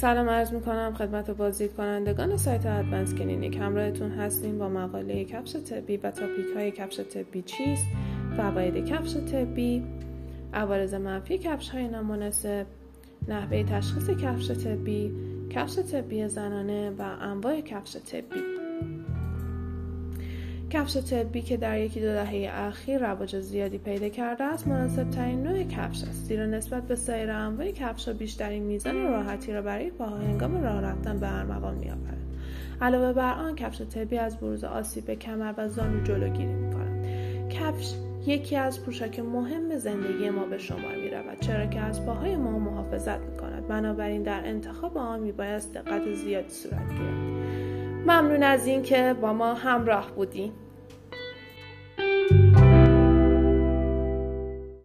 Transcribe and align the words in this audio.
سلام 0.00 0.28
عرض 0.28 0.52
می 0.52 0.60
کنم 0.60 0.94
خدمت 0.94 1.30
بازدید 1.30 1.74
کنندگان 1.74 2.36
سایت 2.36 2.66
Advance 2.66 3.14
Clinic. 3.14 3.56
همراهتون 3.56 4.10
هستیم 4.10 4.58
با 4.58 4.68
مقاله 4.68 5.24
کفش 5.24 5.56
طبی 5.56 5.96
و 5.96 6.10
topic 6.10 6.46
های 6.56 6.70
کفش 6.70 7.00
طبی 7.00 7.42
چیست 7.42 7.86
فواید 8.36 8.86
کفش 8.86 9.16
طبی. 9.16 9.84
عوارض 10.54 10.94
منفی 10.94 11.38
کفش 11.38 11.68
های 11.68 11.88
نامناسب 11.88 12.66
نحوه 13.28 13.62
تشخیص 13.62 14.10
کفش 14.10 14.50
طبی 14.50 15.12
کفش 15.50 15.78
طبی 15.78 16.28
زنانه 16.28 16.90
و 16.90 17.02
انواع 17.20 17.60
کفش 17.60 17.96
طبی. 17.96 18.57
کفش 20.70 20.96
طبی 20.96 21.42
که 21.42 21.56
در 21.56 21.80
یکی 21.80 22.00
دو 22.00 22.06
دهه 22.06 22.50
اخیر 22.52 22.98
رواج 22.98 23.40
زیادی 23.40 23.78
پیدا 23.78 24.08
کرده 24.08 24.44
است 24.44 24.66
مناسب 24.66 25.10
ترین 25.10 25.42
نوع 25.42 25.62
کفش 25.62 26.02
است. 26.02 26.24
زیرا 26.24 26.46
نسبت 26.46 26.82
به 26.82 26.96
سایر 26.96 27.30
انواع 27.30 27.70
کفش 27.70 28.08
بیشترین 28.08 28.62
میزان 28.62 29.02
راحتی 29.02 29.52
را 29.52 29.62
برای 29.62 29.90
پاها 29.90 30.16
هنگام 30.16 30.62
راه 30.62 30.80
رفتن 30.80 31.18
به 31.18 31.38
ارمغان 31.38 31.74
میآورد. 31.74 32.18
علاوه 32.80 33.12
بر 33.12 33.32
آن 33.32 33.54
کفش 33.54 33.82
طبی 33.82 34.18
از 34.18 34.36
بروز 34.36 34.64
آسیب 34.64 35.04
به 35.04 35.16
کمر 35.16 35.54
و 35.56 35.68
زانو 35.68 36.02
جلوگیری 36.02 36.52
می‌کند. 36.52 37.06
کفش 37.50 37.94
یکی 38.26 38.56
از 38.56 38.84
پوشاک 38.84 39.20
مهم 39.20 39.78
زندگی 39.78 40.30
ما 40.30 40.44
به 40.44 40.58
شمار 40.58 40.96
می 40.96 41.10
رود 41.10 41.40
چرا 41.40 41.66
که 41.66 41.80
از 41.80 42.06
پاهای 42.06 42.36
ما 42.36 42.58
محافظت 42.58 43.20
می 43.20 43.36
کند 43.36 43.68
بنابراین 43.68 44.22
در 44.22 44.40
انتخاب 44.44 44.98
آن 44.98 45.20
می 45.20 45.32
باید 45.32 45.62
دقت 45.74 46.14
زیادی 46.14 46.48
صورت 46.48 46.88
گیرد. 46.88 47.47
ممنون 48.20 48.42
از 48.42 48.66
اینکه 48.66 49.16
با 49.20 49.32
ما 49.32 49.54
همراه 49.54 50.10
بودیم 50.10 50.52